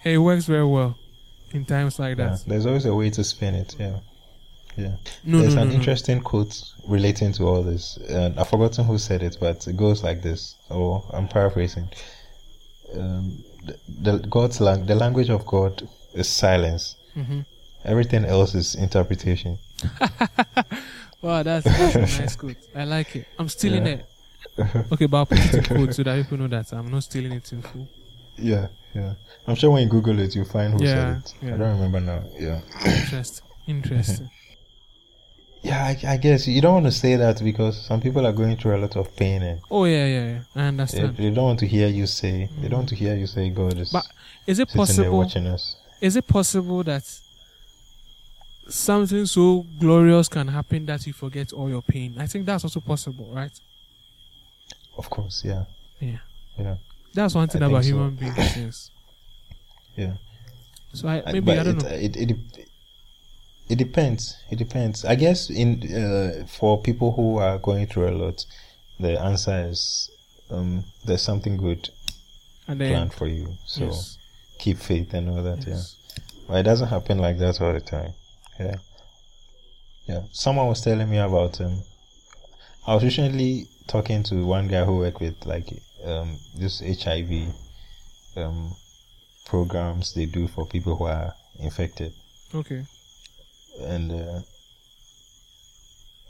[0.06, 0.98] It works very well
[1.52, 2.44] in times like yeah, that.
[2.48, 3.76] there's always a way to spin it.
[3.80, 4.00] Yeah.
[4.78, 4.96] Yeah.
[5.26, 5.80] No, There's no, an no, no.
[5.80, 7.98] interesting quote relating to all this.
[8.10, 10.56] And I've forgotten who said it, but it goes like this.
[10.70, 11.90] Or I'm paraphrasing.
[12.96, 16.96] Um, the, the God's lang- the language of God is silence.
[17.16, 17.46] Mhm.
[17.84, 19.58] Everything else is interpretation.
[21.22, 22.56] Wow, that's, that's a nice quote.
[22.74, 23.28] I like it.
[23.38, 23.94] I'm stealing Yeah.
[23.96, 24.06] it.
[24.92, 27.32] Okay, but I'll put it in quote so that people know that I'm not stealing
[27.34, 27.88] it in full.
[28.38, 29.14] Yeah, yeah.
[29.48, 31.34] I'm sure when you Google it, you'll find who Yeah, said it.
[31.42, 31.54] yeah.
[31.54, 32.24] I don't remember now.
[32.38, 32.62] Yeah.
[32.86, 33.48] Interesting.
[33.68, 34.30] Interesting.
[35.62, 38.56] Yeah, I, I guess you don't want to say that because some people are going
[38.56, 40.40] through a lot of pain and oh yeah, yeah, yeah.
[40.56, 41.18] I they, understand.
[41.18, 42.50] they don't want to hear you say.
[42.62, 43.00] They don't want to mm.
[43.00, 44.08] hear you say God is But
[44.48, 45.18] Is it possible?
[45.18, 45.76] watching us.
[46.00, 47.04] Is it possible that
[48.70, 52.16] something so glorious can happen that you forget all your pain?
[52.18, 53.52] I think that's also possible, right?
[55.00, 55.64] Of course, yeah,
[56.00, 56.20] Yeah.
[56.58, 56.76] yeah,
[57.16, 57.98] That's one thing I about think so.
[57.98, 58.38] human beings.
[58.58, 58.78] Yes.
[59.96, 60.14] yeah.
[60.94, 61.90] So I I- maybe but I don't it, know.
[62.08, 62.38] It, it,
[63.70, 64.24] it depends.
[64.52, 65.06] It depends.
[65.06, 65.70] I guess in
[66.04, 68.46] uh, for people who are going through a lot,
[69.00, 70.10] the answer is
[70.52, 71.90] um, there's something good
[72.68, 73.48] And then planned for you.
[73.66, 74.18] So yes,
[74.58, 75.66] keep faith and all that.
[75.68, 75.82] Yeah.
[76.48, 78.14] But it doesn't happen like that all the time.
[78.60, 78.78] Yeah.
[80.08, 80.22] Yeah.
[80.32, 81.84] Someone was telling me about um
[82.88, 85.68] I was recently talking to one guy who worked with like
[86.06, 87.54] um this HIV
[88.38, 88.76] um
[89.46, 92.14] programs they do for people who are infected
[92.54, 92.86] Okay.
[93.82, 94.40] and uh,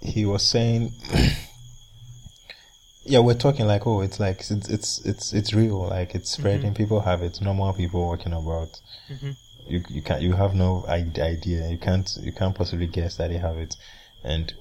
[0.01, 0.93] he was saying
[3.03, 6.71] yeah we're talking like oh it's like it's it's it's it's real like it's spreading
[6.71, 6.77] Mhm.
[6.77, 9.35] people have it normal people walking about Mhm.
[9.67, 13.37] you you can't you have no idea you can't you can't possibly guess that they
[13.37, 13.75] have it
[14.23, 14.53] and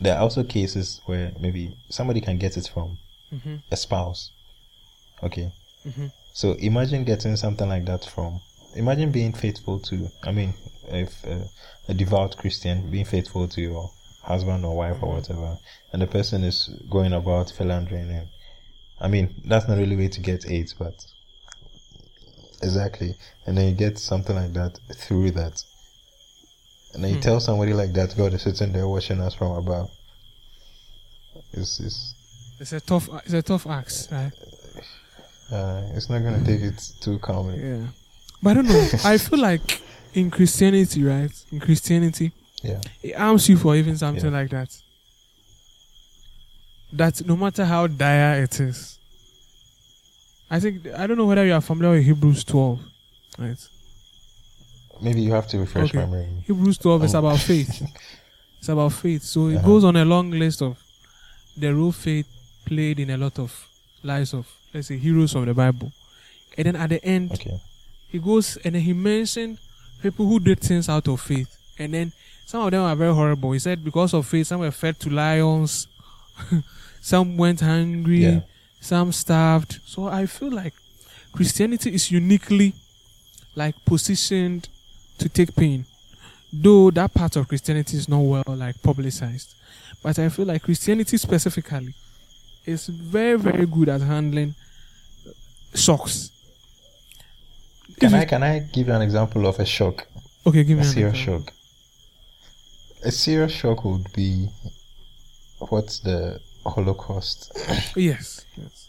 [0.00, 2.98] there are also cases where maybe somebody can get it from
[3.32, 3.56] Mm-hmm.
[3.70, 4.30] a spouse.
[5.22, 5.52] Okay.
[5.86, 6.10] Mhm.
[6.32, 8.40] So imagine getting something like that from.
[8.74, 10.08] Imagine being faithful to.
[10.22, 10.54] I mean,
[10.88, 11.44] if uh,
[11.88, 13.90] a devout Christian being faithful to your
[14.22, 15.58] husband or wife or whatever,
[15.92, 18.28] and the person is going about philandering and.
[19.00, 21.06] I mean, that's not really way to get AIDS, but
[22.62, 23.14] exactly.
[23.46, 25.62] And then you get something like that through that.
[26.94, 27.22] And then you Hmm.
[27.22, 29.90] tell somebody like that, God is sitting there watching us from above.
[31.52, 32.14] It's, it's
[32.60, 33.08] It's a tough.
[33.24, 34.32] It's a tough axe, right?
[35.50, 37.58] Uh, it's not gonna take it too calmly.
[37.60, 37.86] Yeah.
[38.42, 38.88] But I don't know.
[39.04, 39.80] I feel like
[40.14, 41.30] in Christianity, right?
[41.52, 42.80] In Christianity, Yeah.
[43.02, 44.40] it arms you for even something Yeah.
[44.40, 44.70] like that.
[46.92, 48.98] That no matter how dire it is,
[50.50, 52.80] I think I don't know whether you are familiar with Hebrews twelve,
[53.38, 53.58] right?
[55.00, 55.98] Maybe you have to refresh Okay.
[55.98, 56.28] my memory.
[56.46, 57.20] Hebrews twelve is Oh.
[57.20, 57.82] about faith.
[58.58, 59.22] It's about faith.
[59.22, 59.66] So it Uh-huh.
[59.66, 60.76] goes on a long list of
[61.56, 62.26] the role faith
[62.64, 63.52] played in a lot of
[64.02, 65.92] lives of let's say heroes of the Bible,
[66.56, 67.60] and then at the end Okay.
[68.10, 69.58] he goes and then he mentioned
[70.02, 71.48] people who did things out of faith.
[71.78, 72.12] And then
[72.46, 73.52] some of them are very horrible.
[73.52, 75.86] He said because of faith, some were fed to lions,
[77.00, 78.40] some went hungry, Yeah.
[78.80, 79.80] some starved.
[79.86, 80.74] So I feel like
[81.32, 82.74] Christianity is uniquely
[83.54, 84.68] like positioned
[85.18, 85.84] to take pain.
[86.52, 89.54] Though that part of Christianity is not well like publicized.
[90.02, 91.94] But I feel like Christianity specifically
[92.64, 94.54] is very, very good at handling
[95.74, 96.30] shocks.
[98.00, 100.06] Can I can I give you an example of a shock?
[100.46, 101.44] Okay, give A me an serious example.
[101.46, 101.54] shock.
[103.04, 104.48] A serious shock would be
[105.58, 107.50] what's the Holocaust
[107.96, 108.88] Yes, yes.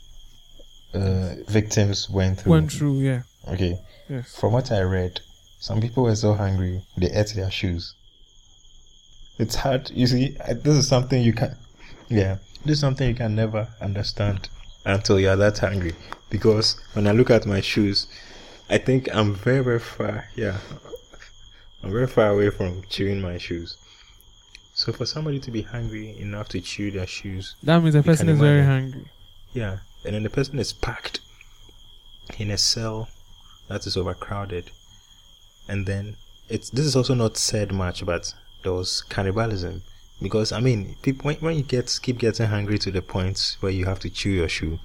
[0.93, 2.51] uh, victims went through.
[2.51, 3.21] Went through, yeah.
[3.47, 3.79] Okay.
[4.09, 4.35] Yes.
[4.39, 5.21] From what I read,
[5.59, 7.93] some people were so hungry they ate their shoes.
[9.37, 9.89] It's hard.
[9.91, 11.55] You see, this is something you can.
[12.09, 14.49] Yeah, this is something you can never understand
[14.85, 15.93] until you're that hungry.
[16.29, 18.07] Because when I look at my shoes,
[18.69, 20.25] I think I'm very, very far.
[20.35, 20.57] Yeah,
[21.83, 23.77] I'm very far away from chewing my shoes.
[24.73, 28.29] So for somebody to be hungry enough to chew their shoes, That means the person
[28.29, 29.05] is very hungry.
[29.53, 31.19] yeah, and then the person is packed
[32.37, 33.09] in a cell
[33.67, 34.71] that is overcrowded,
[35.69, 36.15] and then
[36.49, 39.81] it's this is also not said much, but there was cannibalism
[40.21, 43.71] because I mean, people when, when you get keep getting hungry to the point where
[43.71, 44.79] you have to chew your shoe,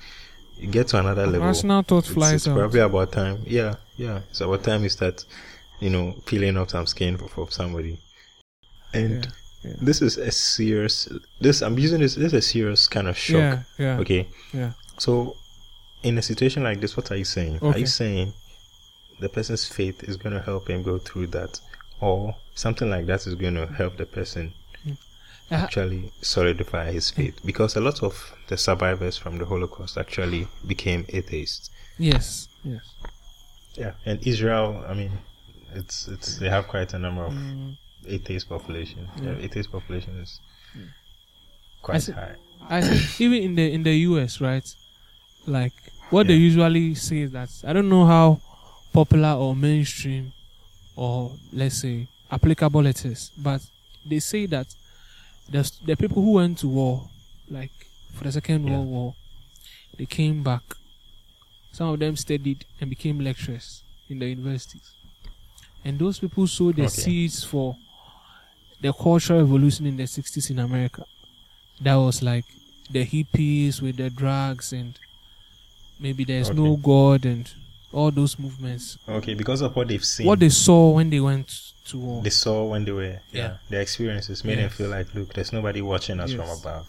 [0.59, 1.49] you get to another level.
[1.49, 2.57] National thought It's, flies it's out.
[2.59, 3.42] probably about time.
[3.47, 5.25] Yeah, yeah, it's about time you start,
[5.81, 7.99] you know, peeling off some skin for, for somebody,
[8.92, 9.25] and.
[9.25, 9.31] Yeah,
[9.70, 9.77] yeah.
[9.81, 11.09] This is a serious.
[11.40, 12.16] This I'm using this.
[12.16, 13.38] This is a serious kind of shock.
[13.38, 14.29] Yeah, yeah, Okay.
[14.53, 14.73] yeah.
[14.99, 15.37] So,
[16.03, 17.61] in a situation like this, what are you saying?
[17.62, 18.35] Are you saying
[19.25, 21.53] the person's faith is going to help him go through that,
[22.01, 24.45] or something like that is going to help the person
[25.51, 26.03] Uh, actually
[26.35, 27.37] solidify his faith?
[27.51, 28.15] Because a lot of
[28.51, 31.65] the survivors from the Holocaust actually became atheists.
[32.11, 32.85] yes, yes.
[33.83, 35.13] Yeah, and Israel, I mean,
[35.81, 37.77] it's it's they have quite a number of Mm,
[38.17, 39.03] atheist population.
[39.23, 39.45] Yeah, Yeah.
[39.47, 40.31] atheist population is
[40.77, 40.81] I
[41.87, 42.37] quite see- high.
[42.77, 44.67] I think even in the in the US, right?
[45.59, 45.77] Like
[46.15, 48.27] what they usually say is that I don't know how
[48.95, 50.33] popular or mainstream
[50.97, 53.61] or let's say applicable it is, but
[54.09, 54.67] they say that
[55.51, 57.11] the the people who went to war,
[57.51, 57.73] like
[58.15, 58.71] for the Second Yeah.
[58.79, 59.15] World War,
[59.99, 60.63] they came back.
[61.73, 64.93] Some of them studied and became lecturers in the universities,
[65.85, 67.03] and those people sowed the Okay.
[67.03, 67.77] seeds for
[68.81, 71.05] the cultural revolution in the 60s in America.
[71.81, 72.45] That was like
[72.91, 74.99] the hippies with the drugs and
[75.99, 77.51] maybe there's no God and
[77.95, 78.99] all those movements.
[79.09, 81.49] Okay, because of what they've seen, What they saw when they went
[81.87, 82.23] to war.
[82.23, 83.57] they saw when they were yeah, Yeah.
[83.71, 86.87] their experiences made them feel like look there's nobody watching us from above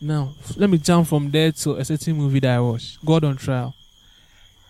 [0.00, 3.36] Now, let me jump from there to a certain movie that I watched, God on
[3.36, 3.74] Trial.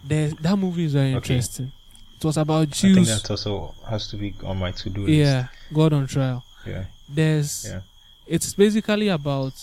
[0.06, 1.34] There's, that movie is very Okay.
[1.34, 1.72] interesting.
[2.18, 2.98] It was about Jews.
[2.98, 6.44] i think that also has to be on my to-do list Yeah, God on Trial.
[6.66, 7.80] yeah There's, Yeah.
[8.26, 9.54] it's basically about,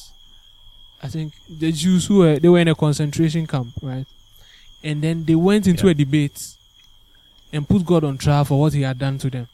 [1.04, 4.06] I think the Jews who were they were in a concentration camp, right?
[4.84, 5.92] And then they went into Yeah.
[5.92, 6.42] a debate
[7.54, 9.48] and put God on trial for what He had done to them.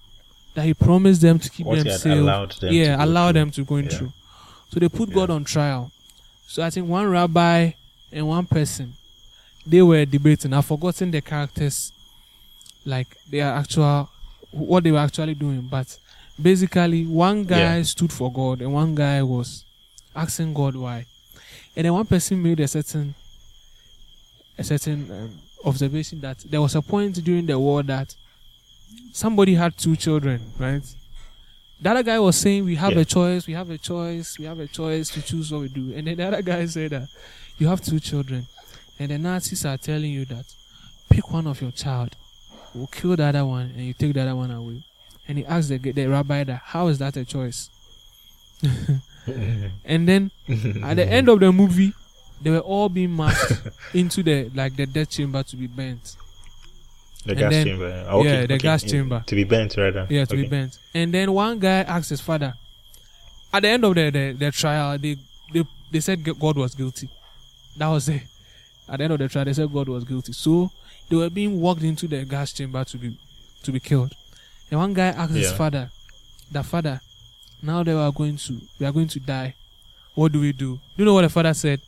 [0.54, 2.14] That He promised them to keep what them safe.
[2.20, 4.14] allowed them yeah, allow them to go through.
[4.70, 5.12] So they put.
[5.14, 5.92] God on trial.
[6.48, 7.72] So I think one rabbi
[8.12, 8.94] and one person,
[9.66, 10.54] they were debating.
[10.54, 11.92] I've forgotten the characters,
[12.86, 14.10] like their actual,
[14.52, 15.62] what they were actually doing.
[15.70, 15.98] But
[16.42, 17.84] basically, one guy Yeah.
[17.84, 19.64] stood for God and one guy was
[20.16, 21.06] asking God why.
[21.76, 23.14] And then one person made a certain,
[24.58, 25.32] a certain um,
[25.66, 28.16] observation that there was a point during the war that
[29.14, 30.82] somebody had two children, right?
[31.80, 33.02] The other guy was saying, "We have Yeah.
[33.02, 33.46] a choice.
[33.48, 34.40] We have a choice.
[34.40, 36.92] We have a choice to choose what we do." And then the other guy said
[36.92, 37.08] that
[37.60, 38.48] you have two children,
[39.00, 40.46] and the Nazis are telling you that
[41.10, 42.16] pick one of your child,
[42.74, 44.84] we'll kill the other one, and you take the other one away.
[45.28, 47.70] And he asked the, the rabbi that, how is that a choice?
[49.86, 50.32] and then
[50.84, 51.94] at the end of the movie,
[52.42, 53.54] they were all being marched
[53.94, 56.16] into the like the death chamber to be burnt.
[57.26, 57.86] The And gas then- chamber.
[58.10, 58.58] Okay, yeah, the okay.
[58.58, 59.24] gas chamber.
[59.26, 60.08] To be burnt, rather.
[60.10, 60.78] Yeah, to be burnt.
[60.94, 62.54] And then one guy asked his father.
[63.54, 65.18] At the end of the the, the trial, they,
[65.54, 67.10] they they said God was guilty.
[67.78, 68.22] That was it.
[68.90, 70.32] At the end of the trial, they said God was guilty.
[70.34, 70.72] So
[71.10, 73.18] they were being walked into the gas chamber to be
[73.64, 74.14] to be killed.
[74.70, 75.90] And one guy asked his father,
[76.52, 77.02] "The father,
[77.62, 79.56] now they are going to we are going to die.
[80.14, 81.82] What do we do?" do?" You know what the father said?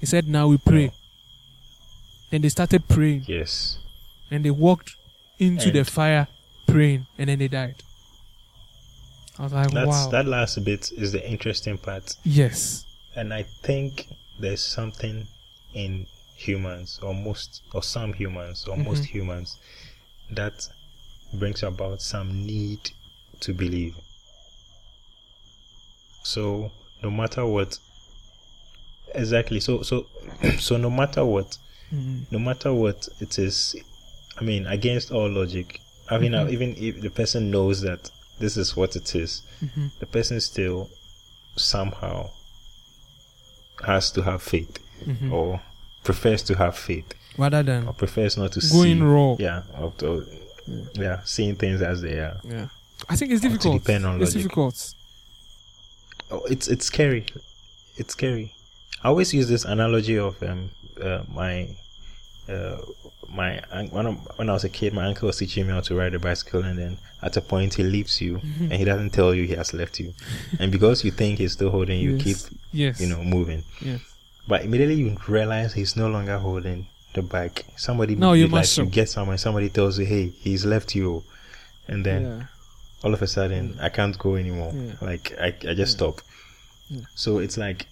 [0.00, 0.92] He said, "Now we pray."
[2.30, 3.78] Then they started praying Yes.
[4.30, 4.94] and they walked
[5.38, 6.28] into the fire
[6.66, 7.82] praying and then they died.
[9.38, 10.08] I was like, That's wow.
[10.10, 12.14] that last bit is the interesting part.
[12.24, 12.84] yes.
[13.16, 14.06] And I think
[14.38, 15.26] there's something
[15.74, 19.06] in humans, or most, or some humans, or most Mhm.
[19.06, 19.56] humans,
[20.30, 20.68] that
[21.34, 22.90] brings about some need
[23.40, 23.94] to believe.
[26.22, 26.70] So,
[27.02, 27.78] no matter what,
[29.14, 29.60] exactly.
[29.60, 30.06] So, so,
[30.58, 31.58] so, no matter what,
[31.92, 32.24] Mhm.
[32.30, 33.74] no matter what it is,
[34.38, 36.50] I mean, against all logic, I mean, Mhm.
[36.52, 39.90] even if the person knows that this is what it is, Mhm.
[39.98, 40.88] the person still
[41.56, 42.30] somehow
[43.86, 45.32] has to have faith Mhm.
[45.32, 45.60] or
[46.04, 49.36] prefers to have faith Rather than or prefers not to going see raw.
[49.38, 50.26] yeah or to,
[50.94, 52.68] yeah seeing things as they are Yeah.
[53.08, 53.82] I think it's difficult.
[53.82, 54.42] depend on it's logic.
[54.42, 54.94] difficult.
[56.30, 57.24] oh, it's it's scary
[57.96, 58.54] it's scary
[59.02, 61.68] i always use this analogy of um uh, my
[62.48, 62.76] uh,
[63.28, 65.94] my when, I, when I was a kid, my uncle was teaching me how to
[65.94, 69.34] ride a bicycle, and then at a point he leaves you, and he doesn't tell
[69.34, 70.12] you he has left you,
[70.58, 72.24] and because you think he's still holding you, yes.
[72.24, 73.00] keep yes.
[73.00, 73.62] you know moving.
[73.80, 74.00] Yes.
[74.48, 77.66] But immediately you realize he's no longer holding the bike.
[77.76, 81.22] Somebody No, you like must you get somewhere, somebody tells you, "Hey, he's left you,"
[81.86, 82.42] and then yeah.
[83.04, 84.72] all of a sudden I can't go anymore.
[84.74, 84.92] Yeah.
[85.00, 86.20] Like I, I just stop.
[86.88, 87.02] Yeah.
[87.14, 87.86] So it's like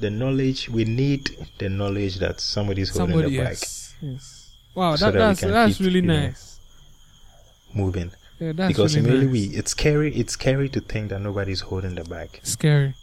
[0.00, 3.94] the knowledge we need the knowledge that somebody's holding Somebody the bike, yes.
[4.00, 4.50] Yes.
[4.74, 6.60] Wow, So that, that that's that's keep, really you know, nice.
[7.74, 8.10] moving.
[8.38, 9.50] Yeah, that's because really immediately nice.
[9.52, 10.14] we it's scary.
[10.14, 12.40] It's scary to think that nobody's holding the bike.
[12.44, 12.94] scary.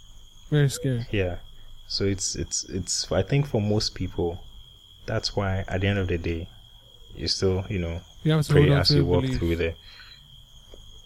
[0.50, 1.06] Very scary.
[1.12, 1.38] Yeah.
[1.88, 3.12] So it's it's it's.
[3.12, 4.42] I think for most people,
[5.06, 6.48] that's why at the end of the day,
[7.16, 9.40] you still you know You have to pray as you walk belief.
[9.40, 9.74] through the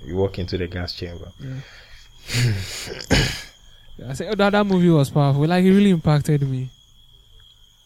[0.05, 1.31] you walk into the gas chamber.
[1.39, 1.61] Yeah.
[3.99, 5.45] Yeah, I said, oh, that, that movie was powerful.
[5.45, 6.69] Like, it really impacted me.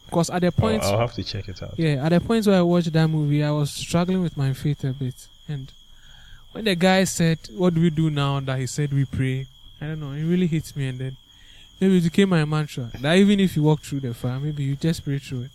[0.06, 1.74] Because at the point, I'll have to check it out.
[1.78, 4.84] yeah, at the point where I watched that movie, I was struggling with my faith
[4.84, 5.28] a bit.
[5.48, 5.72] And
[6.52, 9.48] when the guy said, "What do we do now?" that he said, "We pray,"
[9.82, 10.12] I don't know.
[10.12, 11.18] It really hit me, and then
[11.82, 14.76] maybe it became my mantra that even if you walk through the fire, maybe you
[14.76, 15.52] just pray through it.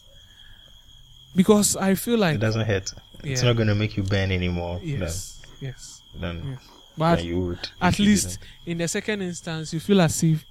[1.36, 2.34] Because I feel like.
[2.34, 2.92] It doesn't hurt.
[3.22, 4.80] It's not going to make you burn anymore.
[4.82, 6.68] yes, yes, than, yes.
[6.98, 7.68] But you would.
[7.80, 10.44] at least in the second instance, you feel as if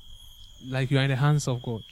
[0.68, 1.84] like you are in the hands of God.